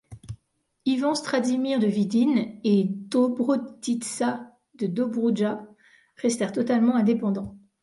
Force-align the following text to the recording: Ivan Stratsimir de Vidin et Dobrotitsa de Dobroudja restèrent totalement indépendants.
Ivan 0.87 1.13
Stratsimir 1.13 1.77
de 1.79 1.85
Vidin 1.85 2.53
et 2.63 2.85
Dobrotitsa 2.85 4.57
de 4.79 4.87
Dobroudja 4.87 5.61
restèrent 6.15 6.53
totalement 6.53 6.95
indépendants. 6.95 7.55